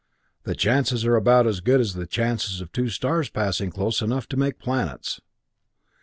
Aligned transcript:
The 0.45 0.55
chances 0.55 1.05
are 1.05 1.15
about 1.15 1.45
as 1.45 1.59
good 1.59 1.79
as 1.79 1.93
the 1.93 2.07
chances 2.07 2.59
of 2.59 2.71
two 2.71 2.89
stars 2.89 3.29
passing 3.29 3.69
close 3.69 4.01
enough 4.01 4.25
to 4.29 4.35
make 4.35 4.57
planets. 4.57 5.21